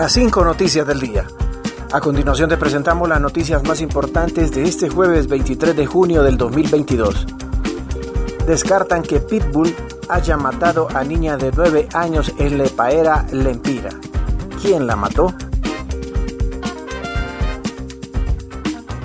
Las 0.00 0.12
cinco 0.12 0.42
noticias 0.42 0.86
del 0.86 0.98
día. 0.98 1.26
A 1.92 2.00
continuación 2.00 2.48
te 2.48 2.56
presentamos 2.56 3.06
las 3.06 3.20
noticias 3.20 3.62
más 3.64 3.82
importantes 3.82 4.50
de 4.50 4.62
este 4.62 4.88
jueves 4.88 5.26
23 5.26 5.76
de 5.76 5.84
junio 5.84 6.22
del 6.22 6.38
2022. 6.38 7.26
Descartan 8.46 9.02
que 9.02 9.20
Pitbull 9.20 9.76
haya 10.08 10.38
matado 10.38 10.88
a 10.94 11.04
niña 11.04 11.36
de 11.36 11.52
9 11.54 11.90
años 11.92 12.32
en 12.38 12.56
Lepaera, 12.56 13.26
Lempira. 13.30 13.90
¿Quién 14.62 14.86
la 14.86 14.96
mató? 14.96 15.34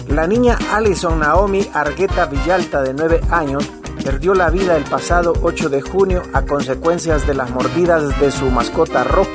La 0.08 0.28
niña 0.28 0.58
Alison 0.72 1.20
Naomi 1.20 1.68
Argueta 1.74 2.26
Villalta 2.28 2.82
de 2.82 2.94
9 2.94 3.20
años 3.32 3.70
perdió 4.02 4.34
la 4.34 4.50
vida 4.50 4.78
el 4.78 4.86
pasado 4.86 5.34
8 5.42 5.68
de 5.68 5.82
junio 5.82 6.22
a 6.32 6.44
consecuencias 6.44 7.28
de 7.28 7.34
las 7.34 7.50
mordidas 7.50 8.18
de 8.22 8.32
su 8.32 8.46
mascota 8.46 9.04
Rocky, 9.04 9.35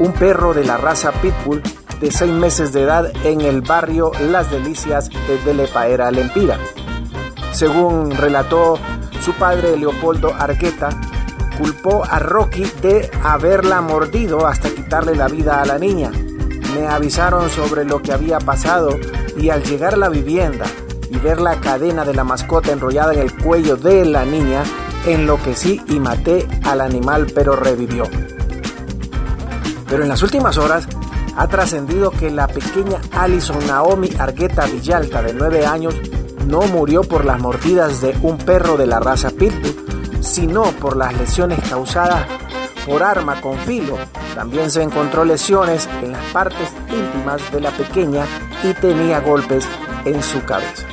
un 0.00 0.12
perro 0.12 0.54
de 0.54 0.64
la 0.64 0.76
raza 0.76 1.12
Pitbull 1.12 1.62
de 2.00 2.10
6 2.10 2.32
meses 2.32 2.72
de 2.72 2.82
edad 2.82 3.12
en 3.24 3.42
el 3.42 3.60
barrio 3.60 4.10
Las 4.30 4.50
Delicias 4.50 5.10
de 5.44 5.54
Lepaera, 5.54 6.10
Lempira. 6.10 6.58
Según 7.52 8.10
relató 8.10 8.78
su 9.22 9.34
padre 9.34 9.76
Leopoldo 9.76 10.34
Arqueta, 10.34 10.88
culpó 11.58 12.02
a 12.04 12.18
Rocky 12.18 12.64
de 12.80 13.10
haberla 13.22 13.82
mordido 13.82 14.46
hasta 14.46 14.70
quitarle 14.70 15.14
la 15.14 15.28
vida 15.28 15.60
a 15.60 15.66
la 15.66 15.78
niña. 15.78 16.10
Me 16.74 16.88
avisaron 16.88 17.50
sobre 17.50 17.84
lo 17.84 18.00
que 18.00 18.12
había 18.12 18.38
pasado 18.38 18.98
y 19.36 19.50
al 19.50 19.62
llegar 19.62 19.94
a 19.94 19.98
la 19.98 20.08
vivienda 20.08 20.64
y 21.10 21.18
ver 21.18 21.40
la 21.40 21.60
cadena 21.60 22.04
de 22.06 22.14
la 22.14 22.24
mascota 22.24 22.72
enrollada 22.72 23.12
en 23.12 23.20
el 23.20 23.36
cuello 23.36 23.76
de 23.76 24.06
la 24.06 24.24
niña, 24.24 24.62
enloquecí 25.06 25.82
y 25.88 26.00
maté 26.00 26.46
al 26.64 26.80
animal 26.80 27.26
pero 27.34 27.56
revivió. 27.56 28.04
Pero 29.90 30.04
en 30.04 30.08
las 30.08 30.22
últimas 30.22 30.56
horas 30.56 30.86
ha 31.36 31.48
trascendido 31.48 32.10
que 32.10 32.30
la 32.30 32.46
pequeña 32.46 33.00
Alison 33.12 33.66
Naomi 33.66 34.08
Argueta 34.18 34.64
Villalta 34.66 35.20
de 35.22 35.34
9 35.34 35.66
años 35.66 35.94
no 36.46 36.62
murió 36.62 37.02
por 37.02 37.24
las 37.24 37.40
mordidas 37.40 38.00
de 38.00 38.16
un 38.22 38.38
perro 38.38 38.76
de 38.76 38.86
la 38.86 39.00
raza 39.00 39.30
Pitbull, 39.30 40.22
sino 40.22 40.62
por 40.62 40.96
las 40.96 41.12
lesiones 41.14 41.58
causadas 41.68 42.24
por 42.86 43.02
arma 43.02 43.40
con 43.40 43.58
filo. 43.58 43.98
También 44.34 44.70
se 44.70 44.82
encontró 44.82 45.24
lesiones 45.24 45.88
en 46.02 46.12
las 46.12 46.24
partes 46.32 46.68
íntimas 46.88 47.52
de 47.52 47.60
la 47.60 47.70
pequeña 47.70 48.24
y 48.62 48.72
tenía 48.74 49.20
golpes 49.20 49.66
en 50.04 50.22
su 50.22 50.42
cabeza. 50.44 50.86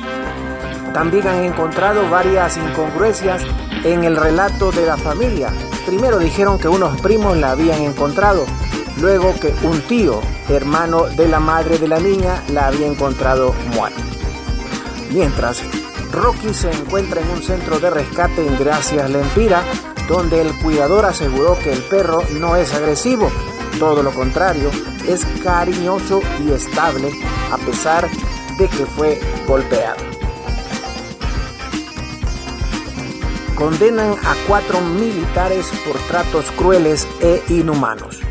También 0.92 1.26
han 1.26 1.44
encontrado 1.44 2.08
varias 2.10 2.56
incongruencias 2.56 3.42
en 3.84 4.04
el 4.04 4.16
relato 4.16 4.72
de 4.72 4.86
la 4.86 4.96
familia. 4.96 5.52
Primero 5.86 6.18
dijeron 6.18 6.58
que 6.58 6.68
unos 6.68 7.00
primos 7.00 7.36
la 7.36 7.52
habían 7.52 7.82
encontrado, 7.82 8.44
luego 9.00 9.34
que 9.40 9.54
un 9.62 9.80
tío, 9.82 10.20
hermano 10.48 11.06
de 11.06 11.28
la 11.28 11.40
madre 11.40 11.78
de 11.78 11.88
la 11.88 11.98
niña, 11.98 12.42
la 12.52 12.66
había 12.66 12.86
encontrado 12.86 13.54
muerta. 13.74 14.00
Mientras, 15.10 15.62
Rocky 16.12 16.52
se 16.52 16.70
encuentra 16.70 17.20
en 17.20 17.30
un 17.30 17.42
centro 17.42 17.78
de 17.78 17.90
rescate 17.90 18.46
en 18.46 18.58
Gracias 18.58 19.10
Lempira, 19.10 19.62
donde 20.08 20.40
el 20.40 20.52
cuidador 20.58 21.04
aseguró 21.04 21.58
que 21.58 21.72
el 21.72 21.82
perro 21.82 22.22
no 22.40 22.56
es 22.56 22.74
agresivo, 22.74 23.30
todo 23.78 24.02
lo 24.02 24.10
contrario, 24.12 24.70
es 25.06 25.24
cariñoso 25.42 26.20
y 26.44 26.52
estable 26.52 27.12
a 27.52 27.56
pesar 27.58 28.08
de 28.58 28.68
que 28.68 28.86
fue 28.86 29.20
golpeado. 29.46 30.02
Condenan 33.54 34.12
a 34.12 34.34
cuatro 34.46 34.80
militares 34.80 35.66
por 35.86 35.98
tratos 36.06 36.50
crueles 36.52 37.08
e 37.20 37.42
inhumanos. 37.48 38.27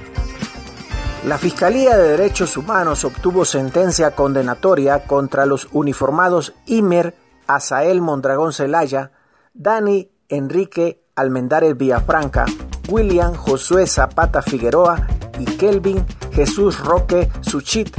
La 1.28 1.38
Fiscalía 1.38 1.98
de 1.98 2.12
Derechos 2.12 2.56
Humanos 2.56 3.04
obtuvo 3.04 3.44
sentencia 3.44 4.12
condenatoria 4.12 5.04
contra 5.04 5.46
los 5.46 5.68
uniformados 5.74 6.54
Imer 6.68 7.18
Asael 7.48 8.00
Mondragón 8.00 8.54
Celaya, 8.54 9.12
Dani 9.54 10.10
Enrique 10.30 11.04
Almendares 11.18 11.76
Villafranca, 11.76 12.46
William 12.88 13.34
Josué 13.34 13.88
Zapata 13.88 14.42
Figueroa 14.42 15.06
y 15.38 15.44
Kelvin 15.44 16.06
Jesús 16.32 16.80
Roque 16.80 17.30
Suchit 17.42 17.94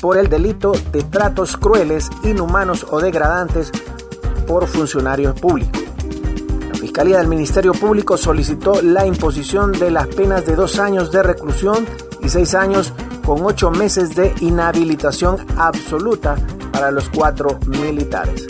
por 0.00 0.16
el 0.16 0.28
delito 0.28 0.74
de 0.92 1.02
tratos 1.02 1.56
crueles, 1.56 2.08
inhumanos 2.22 2.86
o 2.88 3.00
degradantes 3.00 3.72
por 4.46 4.68
funcionarios 4.68 5.40
públicos. 5.40 5.82
La 6.68 6.74
Fiscalía 6.76 7.18
del 7.18 7.26
Ministerio 7.26 7.72
Público 7.72 8.16
solicitó 8.16 8.80
la 8.80 9.04
imposición 9.06 9.72
de 9.72 9.90
las 9.90 10.06
penas 10.06 10.46
de 10.46 10.54
dos 10.54 10.78
años 10.78 11.10
de 11.10 11.24
reclusión 11.24 11.84
y 12.24 12.28
seis 12.28 12.54
años 12.54 12.92
con 13.24 13.44
ocho 13.44 13.70
meses 13.70 14.14
de 14.14 14.34
inhabilitación 14.40 15.46
absoluta 15.56 16.36
para 16.72 16.90
los 16.90 17.08
cuatro 17.10 17.58
militares. 17.66 18.46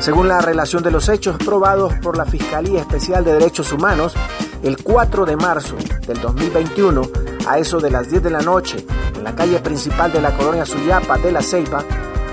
Según 0.00 0.28
la 0.28 0.40
relación 0.40 0.82
de 0.82 0.90
los 0.90 1.08
hechos 1.08 1.36
probados 1.36 1.94
por 2.02 2.16
la 2.16 2.24
Fiscalía 2.24 2.80
Especial 2.80 3.24
de 3.24 3.34
Derechos 3.34 3.72
Humanos, 3.72 4.14
el 4.62 4.82
4 4.82 5.26
de 5.26 5.36
marzo 5.36 5.76
del 6.06 6.20
2021, 6.20 7.02
a 7.46 7.58
eso 7.58 7.80
de 7.80 7.90
las 7.90 8.10
10 8.10 8.22
de 8.22 8.30
la 8.30 8.40
noche, 8.40 8.84
en 9.14 9.24
la 9.24 9.34
calle 9.34 9.58
principal 9.60 10.12
de 10.12 10.20
la 10.20 10.36
colonia 10.36 10.64
Suyapa 10.64 11.18
de 11.18 11.32
la 11.32 11.42
Ceiba, 11.42 11.84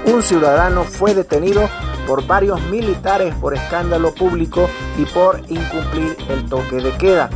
un 0.06 0.24
ciudadano 0.24 0.84
fue 0.84 1.14
detenido 1.14 1.70
por 2.08 2.26
varios 2.26 2.62
militares 2.70 3.36
por 3.36 3.54
escándalo 3.54 4.14
público 4.14 4.70
y 4.98 5.06
por 5.06 5.42
incumplir 5.50 6.16
el 6.30 6.46
toque 6.46 6.78
de 6.78 6.92
queda. 6.94 7.30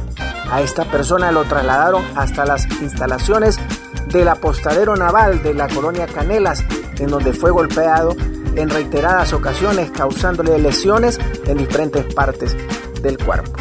A 0.51 0.61
esta 0.61 0.83
persona 0.83 1.31
lo 1.31 1.45
trasladaron 1.45 2.05
hasta 2.17 2.45
las 2.45 2.65
instalaciones 2.81 3.57
del 4.07 4.27
apostadero 4.27 4.97
naval 4.97 5.41
de 5.41 5.53
la 5.53 5.69
colonia 5.69 6.07
Canelas, 6.07 6.65
en 6.99 7.07
donde 7.07 7.31
fue 7.31 7.51
golpeado 7.51 8.13
en 8.57 8.69
reiteradas 8.69 9.31
ocasiones, 9.31 9.91
causándole 9.91 10.59
lesiones 10.59 11.17
en 11.45 11.57
diferentes 11.57 12.13
partes 12.13 12.53
del 13.01 13.17
cuerpo. 13.17 13.53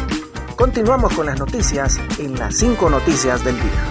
Continuamos 0.57 1.13
con 1.13 1.27
las 1.27 1.39
noticias 1.39 1.97
en 2.19 2.37
las 2.37 2.57
5 2.57 2.89
noticias 2.89 3.41
del 3.45 3.55
día. 3.55 3.85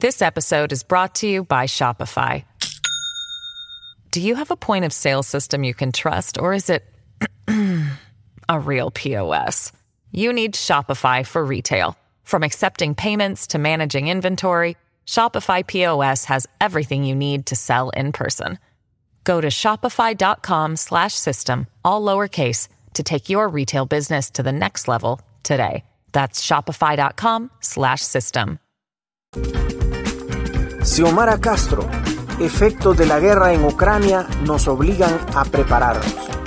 This 0.00 0.20
episode 0.20 0.72
is 0.72 0.82
brought 0.82 1.14
to 1.20 1.28
you 1.28 1.44
by 1.44 1.66
Shopify. 1.66 2.44
Do 4.10 4.20
you 4.20 4.34
have 4.34 4.50
a 4.50 4.56
point 4.56 4.84
of 4.84 4.92
sale 4.92 5.22
system 5.22 5.62
you 5.62 5.74
can 5.74 5.92
trust, 5.92 6.40
or 6.40 6.52
is 6.52 6.68
it 6.68 6.82
a 8.48 8.58
real 8.58 8.90
POS? 8.90 9.72
You 10.12 10.32
need 10.32 10.54
Shopify 10.54 11.26
for 11.26 11.44
retail. 11.44 11.96
From 12.24 12.42
accepting 12.42 12.94
payments 12.94 13.48
to 13.48 13.58
managing 13.58 14.08
inventory, 14.08 14.76
Shopify 15.06 15.66
POS 15.66 16.24
has 16.26 16.46
everything 16.60 17.04
you 17.04 17.14
need 17.14 17.46
to 17.46 17.56
sell 17.56 17.90
in 17.90 18.12
person. 18.12 18.58
Go 19.24 19.40
to 19.40 19.48
shopify.com 19.48 20.76
slash 20.76 21.14
system, 21.14 21.66
all 21.84 22.02
lowercase, 22.02 22.68
to 22.94 23.02
take 23.02 23.28
your 23.28 23.48
retail 23.48 23.84
business 23.86 24.30
to 24.30 24.42
the 24.42 24.52
next 24.52 24.88
level 24.88 25.20
today. 25.42 25.84
That's 26.12 26.44
shopify.com 26.44 27.50
slash 27.60 28.00
system. 28.00 28.58
Xiomara 30.82 31.38
Castro, 31.38 31.88
efectos 32.40 32.96
de 32.96 33.04
la 33.04 33.20
guerra 33.20 33.52
en 33.52 33.64
Ucrania 33.64 34.26
nos 34.46 34.66
obligan 34.66 35.18
a 35.34 35.44
prepararnos. 35.44 36.37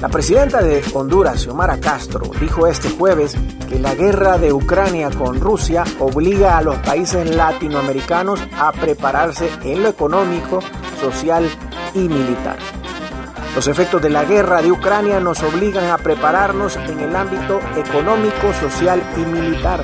La 0.00 0.08
presidenta 0.08 0.62
de 0.62 0.80
Honduras, 0.94 1.40
Xiomara 1.42 1.80
Castro, 1.80 2.30
dijo 2.40 2.68
este 2.68 2.88
jueves 2.88 3.34
que 3.68 3.80
la 3.80 3.96
guerra 3.96 4.38
de 4.38 4.52
Ucrania 4.52 5.10
con 5.10 5.40
Rusia 5.40 5.82
obliga 5.98 6.56
a 6.56 6.62
los 6.62 6.76
países 6.78 7.34
latinoamericanos 7.34 8.40
a 8.56 8.70
prepararse 8.70 9.50
en 9.64 9.82
lo 9.82 9.88
económico, 9.88 10.60
social 11.00 11.50
y 11.94 12.08
militar. 12.08 12.58
Los 13.56 13.66
efectos 13.66 14.00
de 14.00 14.10
la 14.10 14.24
guerra 14.24 14.62
de 14.62 14.70
Ucrania 14.70 15.18
nos 15.18 15.42
obligan 15.42 15.90
a 15.90 15.98
prepararnos 15.98 16.76
en 16.76 17.00
el 17.00 17.16
ámbito 17.16 17.58
económico, 17.76 18.52
social 18.60 19.02
y 19.16 19.20
militar. 19.20 19.82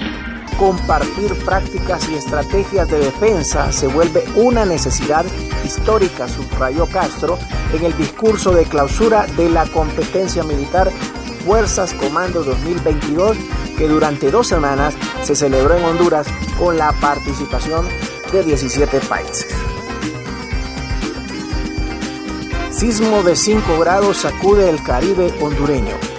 Compartir 0.58 1.34
prácticas 1.44 2.08
y 2.08 2.14
estrategias 2.14 2.88
de 2.88 2.98
defensa 2.98 3.72
se 3.72 3.86
vuelve 3.86 4.24
una 4.34 4.64
necesidad 4.64 5.24
histórica, 5.64 6.28
subrayó 6.28 6.86
Castro 6.86 7.38
en 7.72 7.84
el 7.84 7.96
discurso 7.96 8.52
de 8.52 8.64
clausura 8.64 9.26
de 9.36 9.48
la 9.48 9.66
competencia 9.66 10.42
militar 10.42 10.90
Fuerzas 11.44 11.92
Comando 11.94 12.42
2022 12.42 13.36
que 13.76 13.88
durante 13.88 14.30
dos 14.30 14.46
semanas 14.46 14.94
se 15.22 15.34
celebró 15.34 15.76
en 15.76 15.84
Honduras 15.84 16.26
con 16.58 16.78
la 16.78 16.92
participación 16.92 17.86
de 18.32 18.42
17 18.44 19.00
países. 19.00 19.46
Sismo 22.70 23.22
de 23.22 23.36
5 23.36 23.78
grados 23.78 24.18
sacude 24.18 24.68
el 24.68 24.82
Caribe 24.82 25.32
hondureño. 25.40 26.13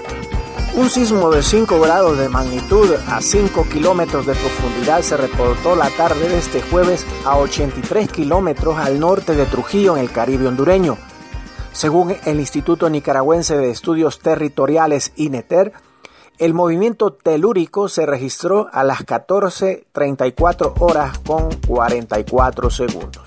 Un 0.77 0.89
sismo 0.89 1.29
de 1.29 1.41
5 1.41 1.79
grados 1.79 2.17
de 2.17 2.27
magnitud 2.27 2.91
a 3.07 3.21
5 3.21 3.65
kilómetros 3.71 4.25
de 4.25 4.33
profundidad 4.33 5.01
se 5.03 5.15
reportó 5.15 5.73
la 5.73 5.89
tarde 5.91 6.27
de 6.27 6.37
este 6.37 6.61
jueves 6.61 7.05
a 7.23 7.37
83 7.37 8.11
kilómetros 8.11 8.77
al 8.77 8.99
norte 8.99 9.35
de 9.35 9.45
Trujillo 9.45 9.95
en 9.95 10.03
el 10.03 10.11
Caribe 10.11 10.47
hondureño. 10.47 10.97
Según 11.71 12.13
el 12.25 12.41
Instituto 12.41 12.89
Nicaragüense 12.89 13.55
de 13.55 13.69
Estudios 13.69 14.19
Territoriales 14.19 15.13
INETER, 15.15 15.71
el 16.39 16.53
movimiento 16.53 17.13
telúrico 17.13 17.87
se 17.87 18.05
registró 18.05 18.67
a 18.73 18.83
las 18.83 19.05
14.34 19.05 20.73
horas 20.81 21.17
con 21.19 21.55
44 21.67 22.69
segundos. 22.69 23.23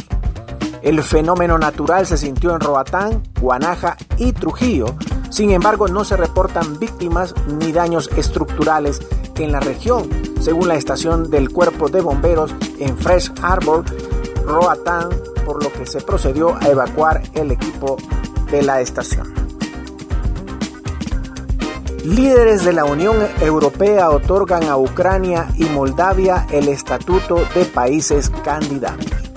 El 0.83 1.03
fenómeno 1.03 1.59
natural 1.59 2.06
se 2.06 2.19
sintió 2.19 2.55
en 2.55 2.61
Roatán, 2.61 3.23
Guanaja 3.41 3.97
y 4.19 4.33
Trujillo, 4.35 4.94
sin 5.31 5.51
embargo 5.51 5.89
no 5.89 6.05
se 6.05 6.17
reportan 6.17 6.79
víctimas 6.79 7.35
ni 7.61 7.73
daños 7.73 8.11
estructurales 8.17 9.01
en 9.37 9.53
la 9.53 9.61
región, 9.61 10.09
según 10.41 10.69
la 10.69 10.75
estación 10.75 11.31
del 11.31 11.51
Cuerpo 11.51 11.89
de 11.89 12.01
Bomberos 12.01 12.55
en 12.79 12.97
Fresh 12.99 13.33
Harbor, 13.43 13.85
Roatán, 14.45 15.11
por 15.45 15.63
lo 15.63 15.73
que 15.73 15.87
se 15.87 16.01
procedió 16.01 16.57
a 16.57 16.69
evacuar 16.69 17.23
el 17.35 17.51
equipo 17.51 17.97
de 18.51 18.63
la 18.63 18.81
estación. 18.81 19.33
Líderes 22.05 22.65
de 22.65 22.73
la 22.73 22.85
Unión 22.85 23.17
Europea 23.41 24.11
otorgan 24.11 24.65
a 24.65 24.77
Ucrania 24.77 25.49
y 25.57 25.65
Moldavia 25.65 26.47
el 26.51 26.69
estatuto 26.69 27.45
de 27.55 27.65
países 27.65 28.31
candidatos. 28.45 29.28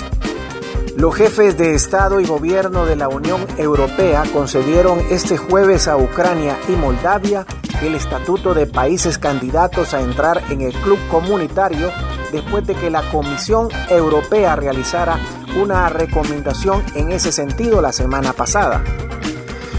Los 0.97 1.15
jefes 1.15 1.57
de 1.57 1.73
Estado 1.73 2.19
y 2.19 2.25
Gobierno 2.25 2.85
de 2.85 2.95
la 2.95 3.07
Unión 3.07 3.45
Europea 3.57 4.23
concedieron 4.33 4.99
este 5.09 5.37
jueves 5.37 5.87
a 5.87 5.97
Ucrania 5.97 6.57
y 6.67 6.73
Moldavia 6.73 7.45
el 7.81 7.95
estatuto 7.95 8.53
de 8.53 8.67
países 8.67 9.17
candidatos 9.17 9.93
a 9.93 10.01
entrar 10.01 10.43
en 10.49 10.61
el 10.61 10.73
club 10.73 10.99
comunitario 11.09 11.91
después 12.31 12.67
de 12.67 12.75
que 12.75 12.89
la 12.89 13.09
Comisión 13.09 13.69
Europea 13.89 14.55
realizara 14.55 15.17
una 15.59 15.89
recomendación 15.89 16.83
en 16.95 17.11
ese 17.11 17.31
sentido 17.31 17.81
la 17.81 17.91
semana 17.91 18.33
pasada. 18.33 18.83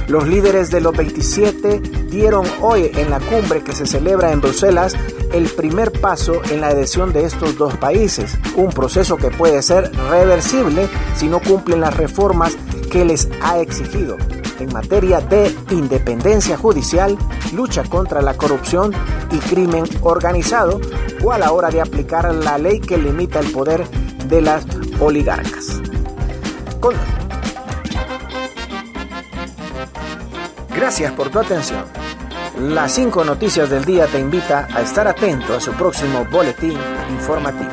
Los 0.08 0.26
líderes 0.26 0.70
de 0.70 0.80
los 0.80 0.96
27 0.96 2.01
dieron 2.12 2.46
hoy 2.60 2.90
en 2.94 3.10
la 3.10 3.18
cumbre 3.18 3.64
que 3.64 3.72
se 3.72 3.86
celebra 3.86 4.30
en 4.30 4.40
Bruselas 4.40 4.94
el 5.32 5.46
primer 5.46 5.90
paso 5.90 6.42
en 6.50 6.60
la 6.60 6.68
adhesión 6.68 7.12
de 7.12 7.24
estos 7.24 7.56
dos 7.56 7.76
países, 7.78 8.38
un 8.54 8.68
proceso 8.68 9.16
que 9.16 9.30
puede 9.30 9.62
ser 9.62 9.90
reversible 10.10 10.88
si 11.16 11.26
no 11.28 11.40
cumplen 11.40 11.80
las 11.80 11.96
reformas 11.96 12.56
que 12.90 13.04
les 13.06 13.28
ha 13.42 13.58
exigido 13.58 14.18
en 14.60 14.72
materia 14.72 15.20
de 15.20 15.52
independencia 15.70 16.56
judicial, 16.56 17.16
lucha 17.54 17.82
contra 17.84 18.20
la 18.20 18.34
corrupción 18.34 18.92
y 19.30 19.38
crimen 19.38 19.84
organizado 20.02 20.80
o 21.24 21.32
a 21.32 21.38
la 21.38 21.52
hora 21.52 21.70
de 21.70 21.80
aplicar 21.80 22.32
la 22.34 22.58
ley 22.58 22.78
que 22.78 22.98
limita 22.98 23.40
el 23.40 23.50
poder 23.50 23.88
de 24.28 24.42
las 24.42 24.64
oligarcas. 25.00 25.80
Gracias 30.74 31.12
por 31.12 31.30
tu 31.30 31.38
atención. 31.38 32.01
Las 32.62 32.94
cinco 32.94 33.24
noticias 33.24 33.68
del 33.70 33.84
día 33.84 34.06
te 34.06 34.20
invita 34.20 34.68
a 34.72 34.82
estar 34.82 35.08
atento 35.08 35.54
a 35.54 35.60
su 35.60 35.72
próximo 35.72 36.24
boletín 36.26 36.78
informativo. 37.10 37.72